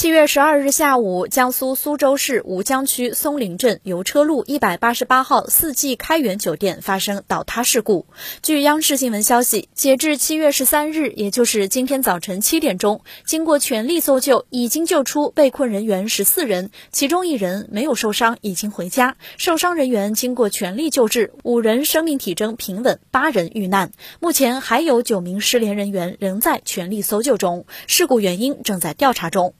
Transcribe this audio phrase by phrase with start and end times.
[0.00, 8.06] 七月十二日下午，江苏苏州市吴江区松林镇油车路一百八十八号四季开元酒店发生倒塌事故。
[8.40, 23.92] 据央视新闻消息，截至七月十三日，也就是今天早晨七点钟，经过全力搜救，已经救出被困人员十四人，其中一人没有受伤，已经回家；受伤人员经过全力救治，五人生命体征平稳，八人遇难。
[24.18, 29.52] 目前还有九名失联人员仍在全力搜救中，事故原因正在调查中。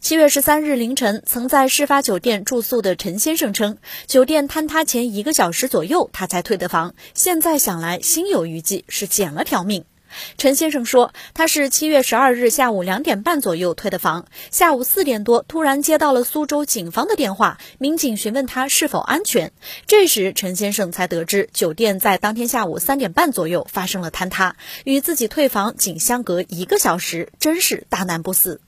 [0.00, 6.94] 七月十三日凌晨，曾在事发酒店住宿的陈先生称，酒店坍塌前一个小时左右，他才退的房。
[7.14, 9.84] 现在想来，心有余悸，是捡了条命。
[10.38, 19.50] 陈先生说，他是七月十二日下午两点半左右退的房，下午四点多突然接到了苏州警方的电话，民警询问他是否安全。
[19.88, 24.54] 这时，陈先生才得知，酒店在当天下午三点半左右发生了坍塌，
[24.84, 28.60] 与自己退房仅相隔一个小时，真是大难不死。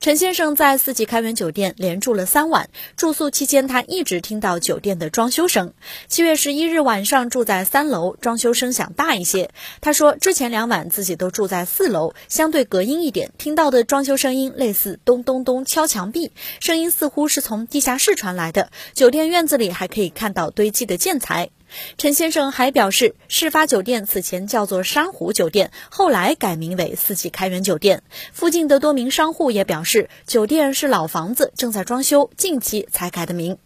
[0.00, 5.72] 陈先生在四季开元酒店连住了三晚，住宿期间他一直听到酒店的装修声。
[6.08, 9.50] 七月十一日晚上住在三楼，装修声响大一些。
[9.80, 18.70] 他说之前两晚自己都住在四楼，相对隔音一点，听到的装修声音类似咚咚咚敲墙壁，声音似乎是从地下室传来的。
[18.92, 21.50] 酒店院子里还可以看到堆积的建材。
[21.98, 28.02] 陈先生还表示，事发酒店此前叫做珊瑚酒店，后来改名为四季开元酒店。
[28.32, 33.58] 附近的多名商户也表示，酒店是老房子，正在装修，近期才改的名。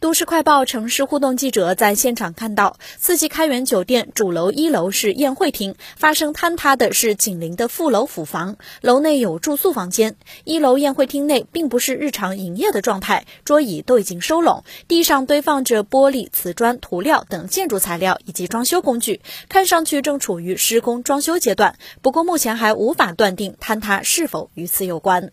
[0.00, 10.16] 都市快报城市互动记者在现场看到，四季开元酒店主楼一楼是宴会厅，发生坍塌的是紧邻的副楼府房，楼内有住宿房间。
[10.44, 21.76] 一楼宴会厅内并不是日常营业的状态，桌椅都已经收拢，地上堆放着玻璃、瓷砖、涂料等建筑材料以及装修工具，看上去正处于施工装修阶段。
[22.00, 25.32] 不过目前还无法断定坍塌是否与此有关。